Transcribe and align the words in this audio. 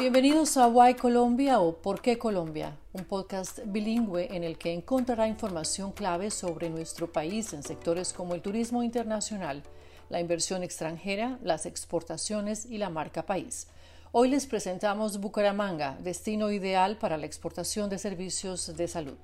Bienvenidos 0.00 0.56
a 0.56 0.66
Why 0.66 0.94
Colombia 0.94 1.60
o 1.60 1.76
Por 1.76 2.00
qué 2.00 2.16
Colombia, 2.16 2.74
un 2.94 3.04
podcast 3.04 3.58
bilingüe 3.66 4.34
en 4.34 4.44
el 4.44 4.56
que 4.56 4.72
encontrará 4.72 5.28
información 5.28 5.92
clave 5.92 6.30
sobre 6.30 6.70
nuestro 6.70 7.12
país 7.12 7.52
en 7.52 7.62
sectores 7.62 8.14
como 8.14 8.34
el 8.34 8.40
turismo 8.40 8.82
internacional, 8.82 9.62
la 10.08 10.18
inversión 10.18 10.62
extranjera, 10.62 11.38
las 11.42 11.66
exportaciones 11.66 12.64
y 12.64 12.78
la 12.78 12.88
marca 12.88 13.26
país. 13.26 13.66
Hoy 14.10 14.30
les 14.30 14.46
presentamos 14.46 15.20
Bucaramanga, 15.20 15.98
destino 16.00 16.50
ideal 16.50 16.96
para 16.96 17.18
la 17.18 17.26
exportación 17.26 17.90
de 17.90 17.98
servicios 17.98 18.74
de 18.74 18.88
salud. 18.88 19.18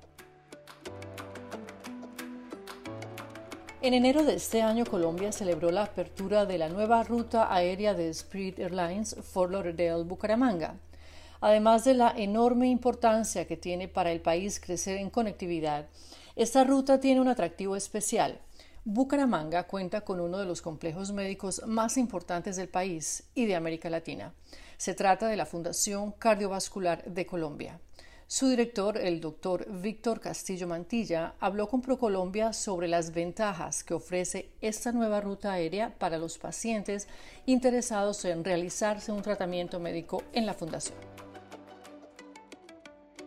En 3.79 3.93
enero 3.93 4.23
de 4.23 4.33
este 4.33 4.63
año, 4.63 4.85
Colombia 4.85 5.31
celebró 5.31 5.69
la 5.69 5.83
apertura 5.83 6.47
de 6.47 6.57
la 6.57 6.67
nueva 6.67 7.03
ruta 7.03 7.53
aérea 7.53 7.93
de 7.93 8.09
Spirit 8.09 8.57
Airlines 8.57 9.15
Fort 9.21 9.51
Lauderdale-Bucaramanga. 9.51 10.79
Además 11.41 11.85
de 11.85 11.93
la 11.93 12.11
enorme 12.17 12.69
importancia 12.69 13.45
que 13.45 13.55
tiene 13.55 13.87
para 13.87 14.11
el 14.11 14.19
país 14.19 14.59
crecer 14.59 14.97
en 14.97 15.11
conectividad, 15.11 15.85
esta 16.35 16.63
ruta 16.63 16.99
tiene 16.99 17.21
un 17.21 17.27
atractivo 17.27 17.75
especial. 17.75 18.39
Bucaramanga 18.83 19.67
cuenta 19.67 20.01
con 20.01 20.21
uno 20.21 20.39
de 20.39 20.45
los 20.45 20.63
complejos 20.63 21.11
médicos 21.11 21.61
más 21.67 21.97
importantes 21.97 22.55
del 22.55 22.69
país 22.69 23.25
y 23.35 23.45
de 23.45 23.55
América 23.55 23.91
Latina. 23.91 24.33
Se 24.77 24.95
trata 24.95 25.27
de 25.27 25.37
la 25.37 25.45
Fundación 25.45 26.13
Cardiovascular 26.13 27.03
de 27.03 27.27
Colombia. 27.27 27.79
Su 28.29 28.49
director, 28.49 28.97
el 28.97 29.21
doctor 29.21 29.65
Víctor 29.81 30.19
Castillo 30.19 30.67
Mantilla, 30.67 31.35
habló 31.39 31.69
con 31.69 31.81
ProColombia 31.81 32.51
sobre 32.51 32.89
las 32.89 33.15
ventajas 33.15 33.85
que 33.85 33.93
ofrece 33.93 34.49
esta 34.59 34.91
nueva 34.91 35.21
ruta 35.21 35.53
aérea 35.53 35.93
para 35.97 36.17
los 36.17 36.37
pacientes 36.37 37.07
interesados 37.45 38.25
en 38.25 38.43
realizarse 38.43 39.13
un 39.13 39.21
tratamiento 39.21 39.79
médico 39.79 40.23
en 40.33 40.45
la 40.45 40.53
fundación. 40.53 40.97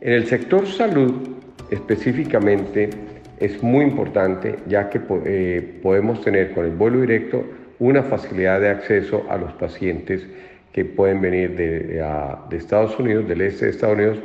En 0.03 0.13
el 0.13 0.27
sector 0.27 0.67
salud, 0.69 1.31
específicamente, 1.71 2.91
es 3.39 3.63
muy 3.63 3.87
importante 3.87 4.59
ya 4.67 4.91
que 4.91 5.01
eh, 5.25 5.81
podemos 5.83 6.21
tener 6.21 6.53
con 6.53 6.67
el 6.67 6.73
vuelo 6.73 7.01
directo 7.01 7.43
una 7.79 8.03
facilidad 8.03 8.61
de 8.61 8.69
acceso 8.69 9.25
a 9.31 9.39
los 9.39 9.55
pacientes 9.55 10.27
que 10.75 10.85
pueden 10.85 11.23
venir 11.23 11.57
de, 11.57 12.05
de 12.51 12.57
Estados 12.59 12.99
Unidos, 12.99 13.27
del 13.27 13.41
este 13.41 13.65
de 13.65 13.71
Estados 13.71 13.97
Unidos, 13.97 14.19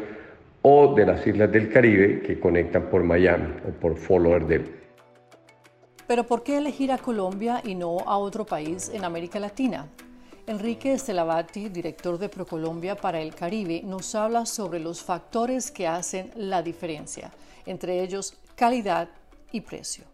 o 0.68 0.96
de 0.96 1.06
las 1.06 1.26
islas 1.28 1.52
del 1.52 1.72
Caribe 1.72 2.24
que 2.24 2.40
conectan 2.40 2.90
por 2.90 3.04
Miami 3.04 3.54
o 3.70 3.72
por 3.80 3.96
Fort 3.96 4.26
Lauderdale. 4.26 4.66
Pero 6.08 6.26
¿por 6.26 6.42
qué 6.42 6.58
elegir 6.58 6.92
a 6.92 6.98
Colombia 6.98 7.62
y 7.64 7.76
no 7.76 8.00
a 8.00 8.18
otro 8.18 8.48
país 8.48 8.90
en 8.92 9.06
América 9.06 9.40
Latina? 9.40 9.86
Enrique 10.48 10.94
Estelavati, 10.94 11.70
director 11.70 12.18
de 12.18 12.30
ProColombia 12.30 12.96
para 12.96 13.22
el 13.22 13.36
Caribe, 13.36 13.84
nos 13.86 14.16
habla 14.16 14.48
sobre 14.48 14.80
los 14.80 15.04
factores 15.04 15.70
que 15.70 15.86
hacen 15.86 16.32
la 16.36 16.64
diferencia, 16.64 17.32
entre 17.68 18.02
ellos 18.02 18.36
calidad 18.56 19.08
y 19.52 19.62
precio. 19.62 20.06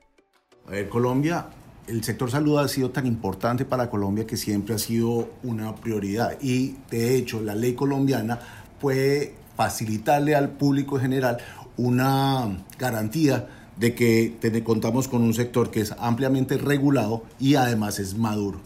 A 0.68 0.72
ver, 0.72 0.90
Colombia, 0.90 1.46
el 1.88 2.04
sector 2.04 2.30
salud 2.30 2.60
ha 2.60 2.68
sido 2.68 2.90
tan 2.90 3.08
importante 3.08 3.64
para 3.64 3.90
Colombia 3.90 4.28
que 4.28 4.36
siempre 4.36 4.76
ha 4.76 4.80
sido 4.80 5.30
una 5.44 5.74
prioridad 5.76 6.38
y 6.42 6.76
de 6.90 7.16
hecho 7.16 7.40
la 7.40 7.56
ley 7.56 7.74
colombiana 7.74 8.38
puede 8.82 9.41
facilitarle 9.62 10.34
al 10.34 10.50
público 10.50 10.96
en 10.96 11.04
general 11.04 11.38
una 11.78 12.66
garantía 12.80 13.48
de 13.78 13.94
que 13.94 14.64
contamos 14.64 15.08
con 15.08 15.22
un 15.22 15.36
sector 15.36 15.70
que 15.70 15.82
es 15.82 15.94
ampliamente 16.00 16.58
regulado 16.58 17.24
y 17.40 17.54
además 17.56 18.00
es 18.00 18.18
maduro. 18.18 18.60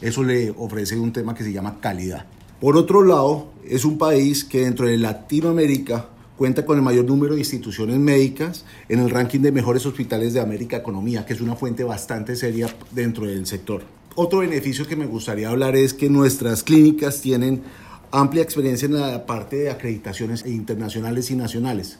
Eso 0.00 0.22
le 0.22 0.50
ofrece 0.56 0.98
un 0.98 1.12
tema 1.12 1.34
que 1.34 1.44
se 1.44 1.52
llama 1.52 1.80
calidad. 1.80 2.24
Por 2.62 2.78
otro 2.78 3.02
lado, 3.02 3.52
es 3.62 3.84
un 3.84 3.98
país 3.98 4.42
que 4.42 4.60
dentro 4.60 4.86
de 4.86 4.96
Latinoamérica 4.96 6.08
cuenta 6.38 6.64
con 6.64 6.78
el 6.78 6.82
mayor 6.82 7.04
número 7.04 7.34
de 7.34 7.40
instituciones 7.40 7.98
médicas 7.98 8.64
en 8.88 9.00
el 9.00 9.10
ranking 9.10 9.40
de 9.40 9.52
mejores 9.52 9.84
hospitales 9.84 10.32
de 10.32 10.40
América 10.40 10.78
Economía, 10.78 11.26
que 11.26 11.34
es 11.34 11.42
una 11.42 11.56
fuente 11.56 11.84
bastante 11.84 12.36
seria 12.36 12.74
dentro 12.90 13.26
del 13.26 13.44
sector. 13.46 13.82
Otro 14.14 14.38
beneficio 14.38 14.86
que 14.86 14.96
me 14.96 15.06
gustaría 15.06 15.50
hablar 15.50 15.76
es 15.76 15.92
que 15.92 16.08
nuestras 16.08 16.62
clínicas 16.62 17.20
tienen 17.20 17.62
amplia 18.10 18.42
experiencia 18.42 18.86
en 18.86 19.00
la 19.00 19.26
parte 19.26 19.56
de 19.56 19.70
acreditaciones 19.70 20.46
internacionales 20.46 21.30
y 21.30 21.36
nacionales. 21.36 21.98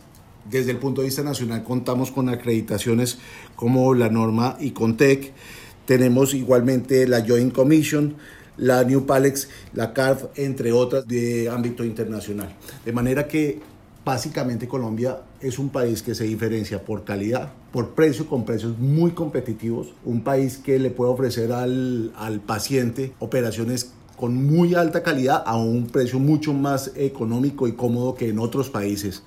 Desde 0.51 0.71
el 0.71 0.79
punto 0.79 1.03
de 1.03 1.09
vista 1.09 1.23
nacional 1.23 1.63
contamos 1.65 2.11
con 2.11 2.29
acreditaciones 2.29 3.19
como 3.57 3.93
la 3.95 4.09
norma 4.09 4.57
ICONTEC, 4.61 5.33
tenemos 5.85 6.35
igualmente 6.35 7.07
la 7.07 7.25
Joint 7.27 7.53
Commission, 7.53 8.17
la 8.57 8.85
New 8.85 9.07
Palex, 9.07 9.49
la 9.73 9.93
CARF, 9.93 10.27
entre 10.37 10.73
otras 10.73 11.07
de 11.07 11.49
ámbito 11.49 11.85
internacional. 11.85 12.55
De 12.85 12.93
manera 12.93 13.27
que 13.27 13.61
básicamente 14.05 14.67
Colombia 14.67 15.21
es 15.41 15.59
un 15.59 15.69
país 15.69 16.03
que 16.03 16.15
se 16.15 16.25
diferencia 16.25 16.83
por 16.83 17.05
calidad, 17.05 17.53
por 17.73 17.91
precio, 17.91 18.27
con 18.27 18.45
precios 18.45 18.79
muy 18.79 19.11
competitivos, 19.11 19.95
un 20.05 20.23
país 20.23 20.57
que 20.59 20.79
le 20.79 20.91
puede 20.91 21.13
ofrecer 21.13 21.53
al, 21.53 22.13
al 22.17 22.41
paciente 22.41 23.13
operaciones 23.19 23.93
con 24.19 24.45
muy 24.45 24.75
alta 24.75 25.03
calidad 25.03 25.45
a 25.47 25.57
un 25.57 25.87
precio 25.87 26.19
mucho 26.19 26.53
más 26.53 26.93
económico 26.97 27.69
y 27.69 27.73
cómodo 27.73 28.17
que 28.17 28.29
en 28.29 28.41
otros 28.41 28.69
países. 28.69 29.23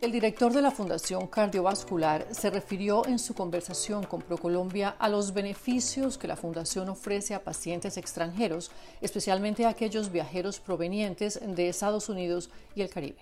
El 0.00 0.12
director 0.12 0.52
de 0.52 0.60
la 0.60 0.72
Fundación 0.72 1.26
Cardiovascular 1.28 2.26
se 2.32 2.50
refirió 2.50 3.06
en 3.06 3.18
su 3.18 3.32
conversación 3.34 4.04
con 4.04 4.20
ProColombia 4.20 4.90
a 4.90 5.08
los 5.08 5.32
beneficios 5.32 6.18
que 6.18 6.28
la 6.28 6.36
Fundación 6.36 6.88
ofrece 6.88 7.34
a 7.34 7.44
pacientes 7.44 7.96
extranjeros, 7.96 8.72
especialmente 9.00 9.64
a 9.64 9.70
aquellos 9.70 10.12
viajeros 10.12 10.58
provenientes 10.60 11.40
de 11.42 11.68
Estados 11.68 12.08
Unidos 12.08 12.50
y 12.74 12.82
el 12.82 12.90
Caribe. 12.90 13.18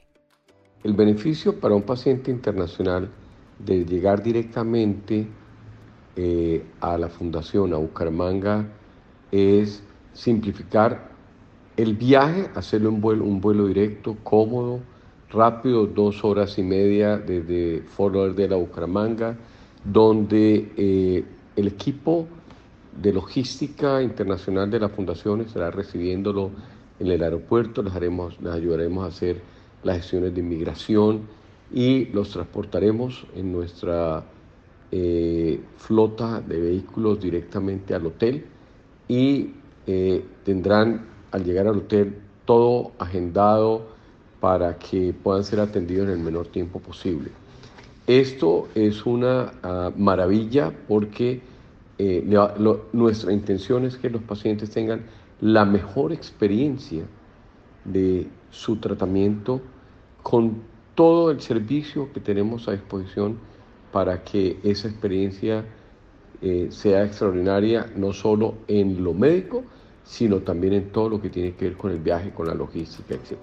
El 0.83 0.95
beneficio 0.95 1.61
para 1.61 1.75
un 1.75 1.83
paciente 1.83 2.31
internacional 2.31 3.11
de 3.59 3.85
llegar 3.85 4.23
directamente 4.23 5.29
eh, 6.17 6.65
a 6.81 6.99
la 6.99 7.09
Fundación, 7.09 7.73
a 7.73 7.77
Bucaramanga, 7.77 8.67
es 9.33 9.83
simplificar 10.13 11.11
el 11.77 11.95
viaje, 11.95 12.51
hacerlo 12.55 12.91
un 12.91 13.01
vuelo, 13.01 13.25
un 13.25 13.41
vuelo 13.41 13.67
directo, 13.67 14.17
cómodo, 14.23 14.81
rápido, 15.31 15.87
dos 15.87 16.25
horas 16.25 16.59
y 16.59 16.63
media 16.63 17.19
desde 17.19 17.83
Fort 17.83 18.15
Lauderdale 18.15 18.55
a 18.55 18.59
Bucaramanga, 18.59 19.37
donde 19.85 20.73
eh, 20.77 21.25
el 21.57 21.67
equipo 21.67 22.27
de 23.03 23.13
logística 23.13 24.01
internacional 24.03 24.71
de 24.71 24.79
la 24.79 24.89
fundación 24.89 25.41
estará 25.41 25.71
recibiéndolo 25.71 26.51
en 27.01 27.09
el 27.09 27.23
aeropuerto, 27.23 27.83
les 27.83 27.95
ayudaremos 27.95 29.05
a 29.05 29.09
hacer 29.09 29.43
las 29.83 29.99
gestiones 29.99 30.33
de 30.33 30.41
inmigración 30.41 31.23
y 31.73 32.07
los 32.07 32.31
transportaremos 32.31 33.27
en 33.35 33.53
nuestra 33.53 34.25
eh, 34.93 35.61
flota 35.77 36.41
de 36.41 36.61
vehículos 36.61 37.21
directamente 37.21 37.95
al 37.95 38.07
hotel 38.07 38.45
y 39.09 39.51
eh, 39.87 40.25
tendrán 40.45 41.07
al 41.31 41.45
llegar 41.45 41.67
al 41.67 41.79
hotel 41.79 42.17
todo 42.45 42.93
agendado 42.99 43.87
para 44.41 44.79
que 44.79 45.15
puedan 45.15 45.45
ser 45.45 45.61
atendidos 45.61 46.07
en 46.07 46.13
el 46.15 46.19
menor 46.19 46.49
tiempo 46.49 46.79
posible. 46.81 47.31
Esto 48.07 48.69
es 48.75 49.07
una 49.07 49.55
ah, 49.63 49.91
maravilla 49.97 50.73
porque 50.87 51.41
eh, 51.99 52.25
nuestra 52.93 53.33
intención 53.33 53.85
es 53.85 53.97
que 53.97 54.11
los 54.11 54.23
pacientes 54.23 54.71
tengan 54.71 55.03
la 55.41 55.65
mejor 55.65 56.13
experiencia 56.13 57.05
de 57.85 58.27
su 58.51 58.77
tratamiento 58.77 59.61
con 60.23 60.63
todo 60.95 61.31
el 61.31 61.41
servicio 61.41 62.13
que 62.13 62.21
tenemos 62.21 62.69
a 62.69 62.73
disposición 62.73 63.39
para 63.93 64.23
que 64.23 64.59
esa 64.63 64.89
experiencia 64.89 65.65
eh, 66.45 66.69
sea 66.71 67.05
extraordinaria, 67.05 67.91
no 67.97 68.13
solo 68.13 68.57
en 68.69 69.03
lo 69.03 69.15
médico, 69.15 69.65
sino 70.05 70.41
también 70.41 70.75
en 70.75 70.93
todo 70.93 71.09
lo 71.09 71.19
que 71.19 71.31
tiene 71.31 71.55
que 71.55 71.71
ver 71.71 71.77
con 71.79 71.91
el 71.91 72.01
viaje, 72.01 72.33
con 72.33 72.47
la 72.47 72.53
logística, 72.55 73.15
etc. 73.15 73.39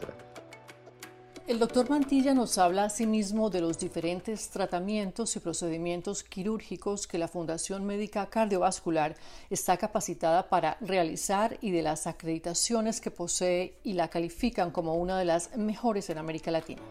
El 1.48 1.58
doctor 1.58 1.90
Mantilla 1.90 2.36
nos 2.36 2.60
habla 2.60 2.86
asimismo 2.86 3.50
de 3.50 3.60
los 3.60 3.80
diferentes 3.80 4.52
tratamientos 4.52 5.36
y 5.36 5.40
procedimientos 5.40 6.24
quirúrgicos 6.24 7.08
que 7.08 7.18
la 7.18 7.28
Fundación 7.28 7.88
Médica 7.88 8.28
Cardiovascular 8.28 9.16
está 9.50 9.78
capacitada 9.78 10.48
para 10.48 10.78
realizar 10.80 11.58
y 11.60 11.72
de 11.72 11.82
las 11.82 12.06
acreditaciones 12.06 13.02
que 13.02 13.10
posee 13.10 13.74
y 13.84 13.94
la 13.94 14.10
califican 14.10 14.70
como 14.70 14.94
una 14.94 15.18
de 15.18 15.26
las 15.26 15.58
mejores 15.58 16.08
en 16.12 16.20
América 16.20 16.52
Latina. 16.52 16.84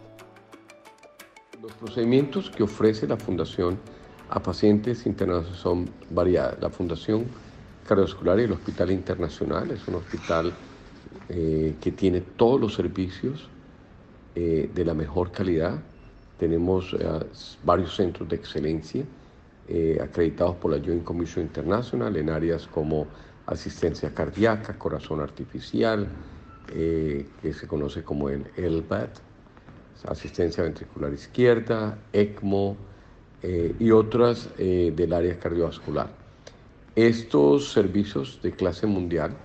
Los 1.62 1.72
procedimientos 1.74 2.50
que 2.50 2.64
ofrece 2.64 3.06
la 3.06 3.16
Fundación 3.16 3.78
a 4.30 4.40
pacientes 4.42 5.06
internacionales 5.06 5.58
son 5.58 5.90
variadas. 6.10 6.60
La 6.60 6.70
Fundación 6.70 7.26
Cardiovascular 7.86 8.38
y 8.38 8.44
el 8.44 8.52
Hospital 8.52 8.90
Internacional 8.92 9.70
es 9.70 9.86
un 9.88 9.96
hospital 9.96 10.52
eh, 11.28 11.74
que 11.80 11.92
tiene 11.92 12.20
todos 12.20 12.60
los 12.60 12.74
servicios 12.74 13.48
eh, 14.34 14.70
de 14.72 14.84
la 14.84 14.94
mejor 14.94 15.32
calidad. 15.32 15.80
Tenemos 16.38 16.94
eh, 16.94 17.06
varios 17.64 17.96
centros 17.96 18.28
de 18.28 18.36
excelencia 18.36 19.04
acreditados 20.02 20.56
por 20.56 20.72
la 20.72 20.84
Joint 20.84 21.04
Commission 21.04 21.44
International 21.44 22.16
en 22.16 22.28
áreas 22.28 22.66
como 22.66 23.06
asistencia 23.46 24.12
cardíaca, 24.12 24.76
corazón 24.76 25.20
artificial, 25.20 26.08
eh, 26.72 27.26
que 27.42 27.52
se 27.52 27.66
conoce 27.66 28.04
como 28.04 28.28
el 28.28 28.44
LVAD, 28.56 29.08
asistencia 30.06 30.62
ventricular 30.62 31.12
izquierda, 31.12 31.98
ECMO 32.12 32.76
eh, 33.42 33.76
y 33.78 33.90
otras 33.90 34.50
eh, 34.58 34.92
del 34.94 35.12
área 35.12 35.38
cardiovascular. 35.38 36.16
Estos 36.94 37.72
servicios 37.72 38.40
de 38.42 38.52
clase 38.52 38.86
mundial, 38.86 39.36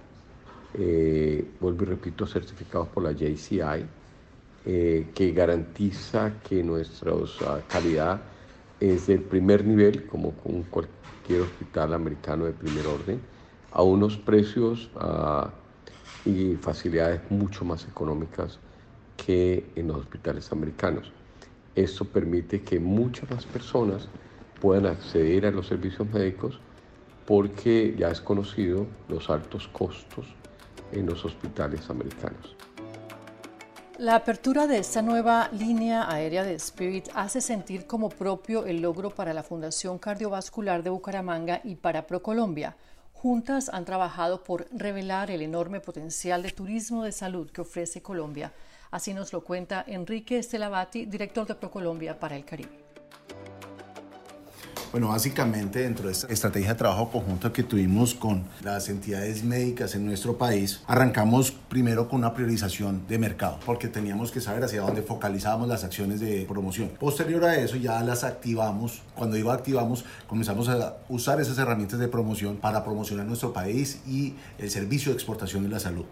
vuelvo 1.60 1.84
y 1.84 1.86
repito, 1.86 2.26
certificados 2.28 2.90
por 2.90 3.04
la 3.04 3.14
JCI, 3.14 3.86
que 4.64 5.34
garantiza 5.34 6.42
que 6.42 6.64
nuestra 6.64 7.14
calidad 7.68 8.24
es 8.80 9.08
del 9.08 9.24
primer 9.24 9.66
nivel, 9.66 10.06
como 10.08 10.36
con 10.36 10.64
cualquier 10.64 11.42
hospital 11.42 11.94
americano 11.94 12.46
de 12.46 12.54
primer 12.54 12.88
orden, 12.88 13.22
a 13.72 13.84
unos 13.84 14.18
precios 14.18 14.92
ah, 14.96 15.54
y 16.24 16.56
facilidades 16.56 17.22
mucho 17.30 17.66
más 17.66 17.88
económicas 17.88 18.60
que 19.16 19.72
en 19.76 19.88
los 19.88 19.98
hospitales 19.98 20.52
americanos. 20.52 21.12
Esto 21.76 22.06
permite 22.06 22.62
que 22.62 22.80
muchas 22.80 23.30
más 23.30 23.46
personas 23.46 24.08
puedan 24.62 24.86
acceder 24.86 25.46
a 25.46 25.52
los 25.52 25.68
servicios 25.68 26.10
médicos 26.10 26.60
porque 27.26 27.96
ya 27.98 28.10
es 28.10 28.22
conocido 28.22 28.86
los 29.10 29.30
altos 29.30 29.68
costos 29.68 30.26
en 30.92 31.06
los 31.06 31.26
hospitales 31.26 31.90
americanos. 31.90 32.56
La 33.98 34.16
apertura 34.16 34.68
de 34.68 34.78
esta 34.78 35.02
nueva 35.02 35.50
línea 35.54 36.12
aérea 36.12 36.44
de 36.44 36.56
Spirit 36.56 37.08
hace 37.16 37.40
sentir 37.40 37.88
como 37.88 38.10
propio 38.10 38.66
el 38.66 38.82
logro 38.82 39.10
para 39.10 39.34
la 39.34 39.42
Fundación 39.42 40.00
Cardiovascular 40.00 40.84
de 40.84 40.90
Bucaramanga 40.90 41.62
y 41.64 41.76
para 41.76 42.06
ProColombia. 42.06 42.76
Juntas 43.14 43.70
han 43.70 43.86
trabajado 43.86 44.44
por 44.44 44.68
revelar 44.72 45.32
el 45.32 45.42
enorme 45.42 45.80
potencial 45.80 46.44
de 46.44 46.52
turismo 46.52 47.04
de 47.04 47.14
salud 47.14 47.50
que 47.50 47.62
ofrece 47.62 48.02
Colombia. 48.02 48.52
Así 48.96 49.14
nos 49.14 49.34
lo 49.34 49.44
cuenta 49.44 49.84
Enrique 49.86 50.38
Estelabati, 50.38 51.06
director 51.06 51.46
de 51.46 51.56
ProColombia 51.56 52.18
para 52.18 52.38
el 52.38 52.46
Caribe. 52.46 52.85
Bueno, 54.96 55.10
básicamente 55.10 55.80
dentro 55.80 56.06
de 56.06 56.14
esta 56.14 56.28
estrategia 56.28 56.70
de 56.70 56.76
trabajo 56.76 57.12
conjunto 57.12 57.52
que 57.52 57.64
tuvimos 57.64 58.14
con 58.14 58.46
las 58.64 58.88
entidades 58.88 59.44
médicas 59.44 59.94
en 59.94 60.06
nuestro 60.06 60.38
país, 60.38 60.80
arrancamos 60.88 61.52
primero 61.52 62.08
con 62.08 62.20
una 62.20 62.34
priorización 62.34 63.06
de 63.06 63.18
mercado, 63.18 63.60
porque 63.66 63.90
teníamos 63.90 64.32
que 64.32 64.40
saber 64.40 64.64
hacia 64.64 64.84
dónde 64.84 65.02
focalizábamos 65.02 65.68
las 65.68 65.84
acciones 65.84 66.22
de 66.22 66.46
promoción. 66.48 66.92
Posterior 66.98 67.44
a 67.44 67.58
eso 67.58 67.76
ya 67.76 68.02
las 68.04 68.24
activamos. 68.24 69.02
Cuando 69.16 69.36
digo 69.36 69.52
activamos, 69.52 70.06
comenzamos 70.28 70.70
a 70.70 70.96
usar 71.10 71.42
esas 71.42 71.58
herramientas 71.58 72.00
de 72.00 72.08
promoción 72.08 72.56
para 72.56 72.82
promocionar 72.86 73.26
nuestro 73.26 73.52
país 73.52 74.00
y 74.08 74.36
el 74.60 74.72
servicio 74.72 75.12
de 75.12 75.16
exportación 75.16 75.64
de 75.64 75.68
la 75.72 75.82
salud. 75.82 76.06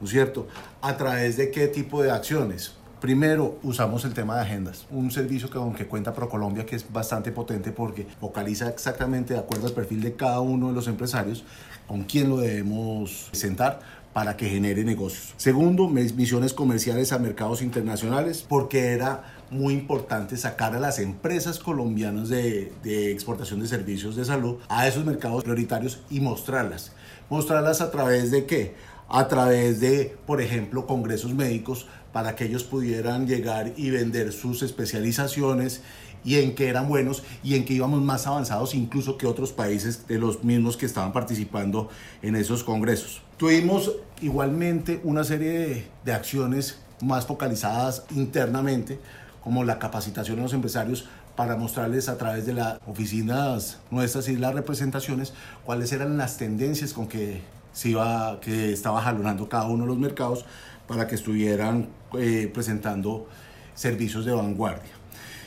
¿No 0.00 0.06
es 0.06 0.12
cierto? 0.12 0.48
¿A 0.80 0.96
través 0.96 1.36
de 1.36 1.50
qué 1.50 1.68
tipo 1.68 2.02
de 2.02 2.10
acciones? 2.10 2.72
Primero, 3.00 3.58
usamos 3.62 4.04
el 4.04 4.12
tema 4.12 4.36
de 4.36 4.42
agendas, 4.42 4.86
un 4.90 5.10
servicio 5.10 5.48
que 5.48 5.56
aunque 5.56 5.86
cuenta 5.86 6.12
ProColombia 6.12 6.66
que 6.66 6.76
es 6.76 6.92
bastante 6.92 7.32
potente 7.32 7.72
porque 7.72 8.06
focaliza 8.20 8.68
exactamente 8.68 9.32
de 9.32 9.40
acuerdo 9.40 9.68
al 9.68 9.72
perfil 9.72 10.02
de 10.02 10.16
cada 10.16 10.40
uno 10.40 10.68
de 10.68 10.74
los 10.74 10.86
empresarios 10.86 11.42
con 11.88 12.04
quién 12.04 12.28
lo 12.28 12.36
debemos 12.36 13.30
sentar 13.32 13.80
para 14.12 14.36
que 14.36 14.50
genere 14.50 14.84
negocios. 14.84 15.32
Segundo, 15.38 15.88
misiones 15.88 16.52
comerciales 16.52 17.12
a 17.12 17.18
mercados 17.18 17.62
internacionales 17.62 18.44
porque 18.46 18.88
era 18.88 19.24
muy 19.50 19.72
importante 19.72 20.36
sacar 20.36 20.74
a 20.74 20.80
las 20.80 20.98
empresas 20.98 21.58
colombianas 21.58 22.28
de, 22.28 22.70
de, 22.82 23.12
exportación 23.12 23.60
de 23.60 23.68
servicios 23.68 24.14
de 24.14 24.26
salud 24.26 24.58
a 24.68 24.86
esos 24.86 25.06
mercados 25.06 25.42
prioritarios 25.42 26.02
y 26.10 26.20
mostrarlas. 26.20 26.92
Mostrarlas 27.30 27.80
a 27.80 27.90
través 27.90 28.30
de 28.30 28.44
qué? 28.44 28.74
A 29.08 29.26
través 29.26 29.80
de, 29.80 30.16
por 30.26 30.40
ejemplo, 30.40 30.86
congresos 30.86 31.34
médicos 31.34 31.88
para 32.12 32.34
que 32.34 32.44
ellos 32.44 32.64
pudieran 32.64 33.26
llegar 33.26 33.72
y 33.76 33.90
vender 33.90 34.32
sus 34.32 34.62
especializaciones 34.62 35.82
y 36.24 36.36
en 36.36 36.54
que 36.54 36.68
eran 36.68 36.88
buenos 36.88 37.22
y 37.42 37.54
en 37.54 37.64
que 37.64 37.74
íbamos 37.74 38.00
más 38.02 38.26
avanzados 38.26 38.74
incluso 38.74 39.16
que 39.16 39.26
otros 39.26 39.52
países 39.52 40.06
de 40.06 40.18
los 40.18 40.44
mismos 40.44 40.76
que 40.76 40.86
estaban 40.86 41.12
participando 41.12 41.88
en 42.22 42.36
esos 42.36 42.64
congresos. 42.64 43.22
Tuvimos 43.36 43.92
igualmente 44.20 45.00
una 45.04 45.24
serie 45.24 45.86
de, 46.04 46.12
acciones 46.12 46.78
más 47.00 47.26
focalizadas 47.26 48.04
internamente, 48.14 48.98
como 49.42 49.64
la 49.64 49.78
capacitación 49.78 50.36
de 50.36 50.42
los 50.42 50.52
empresarios 50.52 51.08
para 51.34 51.56
mostrarles 51.56 52.10
a 52.10 52.18
través 52.18 52.44
de 52.44 52.52
las 52.52 52.78
oficinas 52.86 53.78
nuestras 53.90 54.28
y 54.28 54.36
las 54.36 54.54
representaciones 54.54 55.32
cuáles 55.64 55.92
eran 55.92 56.18
las 56.18 56.36
tendencias 56.36 56.92
con 56.92 57.08
que 57.08 57.40
se 57.72 57.90
iba, 57.90 58.38
que 58.40 58.72
estaba 58.72 59.00
jalonando 59.00 59.48
cada 59.48 59.66
uno 59.66 59.84
de 59.84 59.88
los 59.88 59.98
mercados 59.98 60.44
para 60.90 61.06
que 61.06 61.14
estuvieran 61.14 61.88
eh, 62.18 62.50
presentando 62.52 63.28
servicios 63.76 64.24
de 64.24 64.32
vanguardia. 64.32 64.90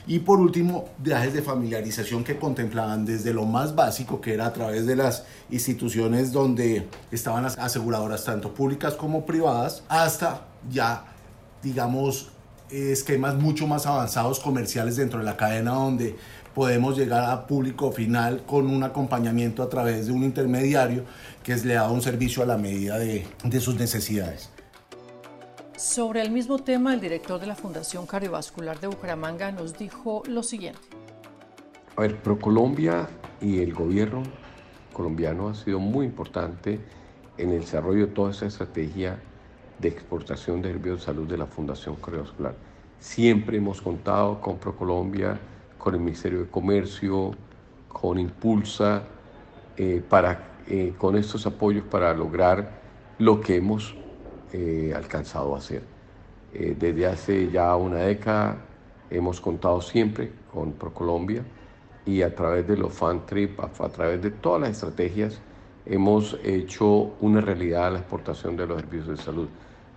Y 0.07 0.19
por 0.19 0.39
último, 0.39 0.85
viajes 0.99 1.33
de 1.33 1.41
familiarización 1.41 2.23
que 2.23 2.37
contemplaban 2.37 3.03
desde 3.03 3.33
lo 3.33 3.43
más 3.43 3.75
básico, 3.75 4.21
que 4.21 4.33
era 4.33 4.45
a 4.45 4.53
través 4.53 4.85
de 4.85 4.95
las 4.95 5.25
instituciones 5.49 6.31
donde 6.31 6.87
estaban 7.11 7.43
las 7.43 7.57
aseguradoras, 7.57 8.23
tanto 8.23 8.53
públicas 8.53 8.93
como 8.93 9.25
privadas, 9.25 9.83
hasta 9.89 10.45
ya, 10.71 11.07
digamos, 11.61 12.29
esquemas 12.69 13.35
mucho 13.35 13.67
más 13.67 13.85
avanzados 13.85 14.39
comerciales 14.39 14.95
dentro 14.95 15.19
de 15.19 15.25
la 15.25 15.35
cadena 15.35 15.71
donde 15.71 16.15
podemos 16.55 16.97
llegar 16.97 17.29
a 17.29 17.47
público 17.47 17.91
final 17.91 18.43
con 18.45 18.67
un 18.67 18.81
acompañamiento 18.83 19.61
a 19.61 19.67
través 19.67 20.07
de 20.07 20.13
un 20.13 20.23
intermediario 20.23 21.03
que 21.43 21.53
le 21.57 21.73
da 21.73 21.89
un 21.89 22.01
servicio 22.01 22.43
a 22.43 22.45
la 22.45 22.57
medida 22.57 22.97
de, 22.97 23.27
de 23.43 23.59
sus 23.59 23.75
necesidades. 23.75 24.52
Sobre 25.83 26.21
el 26.21 26.31
mismo 26.31 26.59
tema, 26.59 26.93
el 26.93 27.01
director 27.01 27.41
de 27.41 27.45
la 27.45 27.55
Fundación 27.55 28.07
Cardiovascular 28.07 28.79
de 28.79 28.87
Bucaramanga 28.87 29.51
nos 29.51 29.77
dijo 29.77 30.23
lo 30.29 30.41
siguiente. 30.41 30.79
A 31.97 32.01
ver, 32.03 32.21
ProColombia 32.21 33.09
y 33.41 33.59
el 33.59 33.73
gobierno 33.73 34.23
colombiano 34.93 35.49
ha 35.49 35.53
sido 35.53 35.79
muy 35.79 36.05
importante 36.05 36.79
en 37.37 37.49
el 37.49 37.59
desarrollo 37.59 38.07
de 38.07 38.13
toda 38.13 38.31
esa 38.31 38.45
estrategia 38.45 39.19
de 39.77 39.89
exportación 39.89 40.61
de 40.61 40.69
servicios 40.69 41.01
de 41.01 41.05
salud 41.05 41.27
de 41.27 41.37
la 41.37 41.47
Fundación 41.47 41.97
Cardiovascular. 41.97 42.55
Siempre 43.01 43.57
hemos 43.57 43.81
contado 43.81 44.39
con 44.39 44.59
ProColombia, 44.59 45.37
con 45.77 45.95
el 45.95 45.99
Ministerio 45.99 46.39
de 46.39 46.47
Comercio, 46.47 47.31
con 47.89 48.19
Impulsa, 48.19 49.03
eh, 49.75 50.01
para, 50.07 50.61
eh, 50.65 50.93
con 50.97 51.17
estos 51.17 51.45
apoyos 51.45 51.83
para 51.83 52.13
lograr 52.13 52.81
lo 53.19 53.41
que 53.41 53.57
hemos 53.57 53.97
eh, 54.53 54.93
alcanzado 54.95 55.55
a 55.55 55.57
hacer. 55.57 55.81
Eh, 56.53 56.75
desde 56.77 57.07
hace 57.07 57.49
ya 57.49 57.75
una 57.75 57.97
década 57.97 58.57
hemos 59.09 59.41
contado 59.41 59.81
siempre 59.81 60.31
con 60.53 60.73
ProColombia 60.73 61.43
y 62.05 62.21
a 62.21 62.35
través 62.35 62.67
de 62.67 62.77
los 62.77 62.93
fan 62.93 63.25
trip, 63.25 63.59
a, 63.59 63.89
través 63.89 64.21
de 64.21 64.29
todas 64.29 64.61
las 64.61 64.69
estrategias, 64.69 65.39
hemos 65.87 66.37
hecho 66.43 67.15
una 67.21 67.41
realidad 67.41 67.93
la 67.93 67.99
exportación 67.99 68.55
de 68.55 68.67
los 68.67 68.79
servicios 68.79 69.17
de 69.17 69.23
salud. 69.23 69.47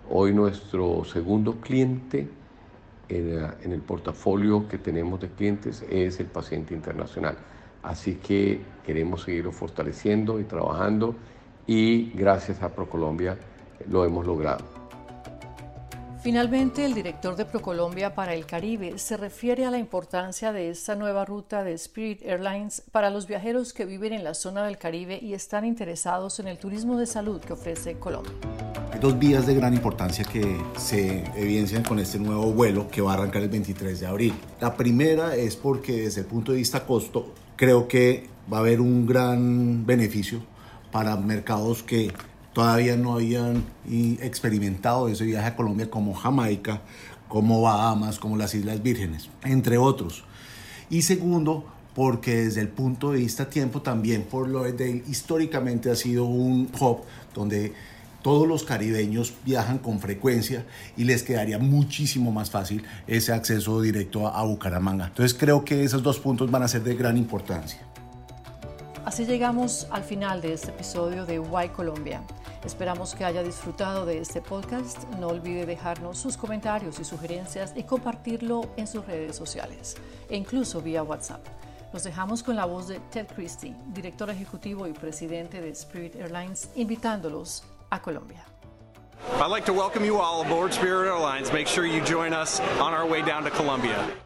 Hoy 0.09 0.33
nuestro 0.33 1.05
segundo 1.05 1.57
cliente 1.61 2.27
en, 3.11 3.51
en, 3.63 3.73
el 3.73 3.83
portafolio 3.83 4.67
que 4.69 4.79
tenemos 4.79 5.21
de 5.21 5.29
clientes 5.29 5.85
es 5.91 6.19
el 6.19 6.27
paciente 6.29 6.73
internacional. 6.73 7.37
Así 7.83 8.15
que 8.15 8.63
queremos 8.87 9.25
seguirlo 9.25 9.53
fortaleciendo 9.53 10.41
y 10.41 10.45
trabajando 10.45 11.15
y 11.67 12.11
gracias 12.13 12.63
a 12.63 12.71
ProColombia 12.71 13.37
lo 13.89 14.05
hemos 14.05 14.27
logrado. 14.27 14.65
Finalmente, 16.27 16.85
el 16.85 16.93
director 16.93 17.37
de 17.37 17.45
ProColombia 17.45 18.17
para 18.17 18.35
el 18.35 18.47
Caribe 18.47 18.99
se 18.99 19.17
refiere 19.17 19.65
a 19.65 19.71
la 19.71 19.79
importancia 19.79 20.53
de 20.53 20.71
esta 20.71 20.97
nueva 20.97 21.25
ruta 21.25 21.63
de 21.63 21.73
Spirit 21.75 22.21
Airlines 22.25 22.83
para 22.91 23.11
los 23.11 23.29
viajeros 23.29 23.73
que 23.73 23.85
viven 23.85 24.13
en 24.13 24.25
la 24.25 24.35
zona 24.35 24.67
del 24.67 24.77
Caribe 24.77 25.21
y 25.23 25.35
están 25.35 25.65
interesados 25.65 26.41
en 26.41 26.49
el 26.49 26.59
turismo 26.59 26.99
de 26.99 27.07
salud 27.07 27.41
que 27.41 27.53
ofrece 27.53 28.01
Colombia. 28.01 28.33
Hay 28.93 28.99
dos 28.99 29.17
vías 29.17 29.47
de 29.47 29.55
gran 29.55 29.73
importancia 29.73 30.25
que 30.25 30.61
se 30.77 31.23
evidencian 31.37 31.85
con 31.85 32.01
este 32.01 32.19
nuevo 32.19 32.53
vuelo 32.53 32.89
que 32.89 33.03
va 33.03 33.13
a 33.13 33.15
arrancar 33.15 33.43
el 33.43 33.49
23 33.49 34.01
de 34.01 34.07
abril. 34.09 34.35
La 34.61 34.75
primera 34.75 35.37
es 35.37 35.55
porque 35.55 35.93
desde 35.93 36.23
el 36.23 36.27
punto 36.27 36.51
de 36.51 36.59
vista 36.59 36.85
costo 36.85 37.35
creo 37.55 37.87
que 37.87 38.27
va 38.53 38.57
a 38.57 38.61
haber 38.63 38.81
un 38.81 39.07
gran 39.07 39.87
beneficio 39.87 40.41
para 40.91 41.15
mercados 41.17 41.85
que 41.85 42.13
todavía 42.57 42.97
no 42.97 43.13
habían 43.13 43.65
experimentado 44.23 45.09
ese 45.09 45.27
viaje 45.27 45.49
a 45.49 45.57
Colombia 45.57 45.91
como 45.91 46.15
Jamaica, 46.15 46.81
como 47.29 47.61
Bahamas, 47.61 48.19
como 48.19 48.39
las 48.39 48.55
Islas 48.55 48.83
Vírgenes, 48.83 49.29
entre 49.45 49.77
otros. 49.77 50.25
Y 50.89 51.03
segundo, 51.03 51.67
porque 51.95 52.45
desde 52.45 52.63
el 52.63 52.69
punto 52.69 53.13
de 53.13 53.19
vista 53.19 53.51
tiempo 53.51 53.83
también 53.83 54.25
Fort 54.31 54.49
Lauderdale 54.49 55.05
históricamente 55.07 55.91
ha 55.91 55.97
sido 55.97 56.25
un 56.25 56.71
hub 56.81 57.03
donde 57.35 57.75
todos 58.23 58.49
los 58.49 58.65
caribeños 58.65 59.35
viajan 59.45 59.77
con 59.77 60.01
frecuencia 60.01 60.65
y 60.97 61.05
les 61.05 61.23
quedaría 61.25 61.59
muchísimo 61.59 62.33
más 62.33 62.51
fácil 62.51 62.83
ese 63.07 63.35
acceso 63.35 63.83
directo 63.83 64.29
a 64.29 64.43
Bucaramanga. 64.45 65.09
Entonces 65.09 65.37
creo 65.39 65.63
que 65.63 65.85
esos 65.85 66.03
dos 66.03 66.19
puntos 66.21 66.51
van 66.51 66.63
a 66.63 66.69
ser 66.69 66.83
de 66.85 66.95
gran 66.95 67.19
importancia. 67.19 67.87
Así 69.07 69.25
llegamos 69.25 69.87
al 69.93 70.03
final 70.03 70.43
de 70.43 70.53
este 70.53 70.73
episodio 70.73 71.25
de 71.27 71.39
Why 71.39 71.69
Colombia. 71.69 72.25
Esperamos 72.65 73.15
que 73.15 73.25
haya 73.25 73.45
disfrutado 73.45 74.05
de 74.05 74.19
este 74.19 74.43
podcast. 74.43 75.05
No 75.21 75.29
olvide 75.29 75.65
dejarnos 75.65 76.19
sus 76.19 76.37
comentarios 76.37 76.99
y 76.99 77.05
sugerencias 77.05 77.73
y 77.77 77.85
compartirlo 77.85 78.69
en 78.77 78.89
sus 78.89 79.07
redes 79.07 79.37
sociales 79.37 79.95
e 80.29 80.37
incluso 80.37 80.81
vía 80.81 81.05
WhatsApp. 81.05 81.41
Nos 81.93 82.03
dejamos 82.03 82.43
con 82.43 82.57
la 82.57 82.65
voz 82.65 82.89
de 82.89 82.99
Ted 83.13 83.29
Christie, 83.33 83.77
director 83.95 84.29
ejecutivo 84.29 84.89
y 84.89 84.93
presidente 84.93 85.61
de 85.61 85.71
Spirit 85.71 86.17
Airlines, 86.17 86.71
invitándolos 86.75 87.63
a 87.91 88.03
Colombia. 88.03 88.45
I'd 89.41 89.53
like 89.53 89.67
to 89.67 89.73
welcome 89.73 90.05
you 90.05 90.17
all 90.17 90.43
aboard 90.43 90.73
Spirit 90.73 91.07
Airlines. 91.07 91.53
Make 91.53 91.69
sure 91.69 91.87
you 91.87 92.05
join 92.05 92.33
us 92.33 92.59
on 92.81 92.93
our 92.93 93.07
way 93.07 93.23
down 93.23 93.45
to 93.45 93.51
Colombia. 93.51 94.26